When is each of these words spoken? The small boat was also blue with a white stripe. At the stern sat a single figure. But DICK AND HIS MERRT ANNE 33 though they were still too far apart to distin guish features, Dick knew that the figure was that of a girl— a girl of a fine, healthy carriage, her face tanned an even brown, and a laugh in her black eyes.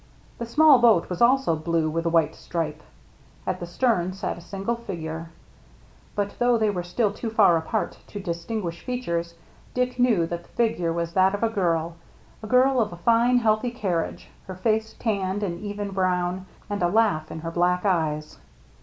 The 0.39 0.47
small 0.47 0.79
boat 0.79 1.11
was 1.11 1.21
also 1.21 1.55
blue 1.55 1.87
with 1.87 2.07
a 2.07 2.09
white 2.09 2.33
stripe. 2.33 2.81
At 3.45 3.59
the 3.59 3.67
stern 3.67 4.13
sat 4.13 4.35
a 4.35 4.41
single 4.41 4.75
figure. 4.75 5.29
But 6.15 6.29
DICK 6.29 6.31
AND 6.31 6.31
HIS 6.31 6.31
MERRT 6.31 6.31
ANNE 6.31 6.37
33 6.37 6.37
though 6.39 6.57
they 6.57 6.69
were 6.71 6.81
still 7.11 7.13
too 7.13 7.29
far 7.29 7.55
apart 7.57 7.99
to 8.07 8.19
distin 8.19 8.63
guish 8.63 8.81
features, 8.81 9.35
Dick 9.75 9.99
knew 9.99 10.25
that 10.25 10.41
the 10.41 10.49
figure 10.49 10.91
was 10.91 11.13
that 11.13 11.35
of 11.35 11.43
a 11.43 11.49
girl— 11.49 11.97
a 12.43 12.47
girl 12.47 12.81
of 12.81 12.91
a 12.91 12.97
fine, 12.97 13.37
healthy 13.37 13.69
carriage, 13.69 14.29
her 14.47 14.55
face 14.55 14.95
tanned 14.97 15.43
an 15.43 15.59
even 15.59 15.91
brown, 15.91 16.47
and 16.67 16.81
a 16.81 16.87
laugh 16.87 17.29
in 17.29 17.41
her 17.41 17.51
black 17.51 17.85
eyes. 17.85 18.39